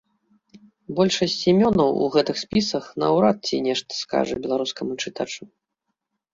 Большасць 0.99 1.35
імёнаў 1.51 1.89
у 2.07 2.09
гэтых 2.17 2.41
спісах 2.45 2.89
наўрад 3.05 3.37
ці 3.47 3.63
нешта 3.69 3.91
скажа 4.03 4.35
беларускаму 4.49 4.93
чытачу. 5.01 5.43